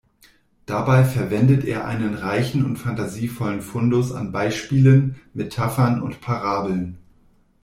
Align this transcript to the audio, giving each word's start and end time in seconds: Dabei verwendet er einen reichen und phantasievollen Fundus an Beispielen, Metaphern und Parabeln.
Dabei 0.65 1.03
verwendet 1.03 1.63
er 1.63 1.85
einen 1.85 2.15
reichen 2.15 2.65
und 2.65 2.77
phantasievollen 2.77 3.61
Fundus 3.61 4.11
an 4.11 4.31
Beispielen, 4.31 5.17
Metaphern 5.35 6.01
und 6.01 6.21
Parabeln. 6.21 6.97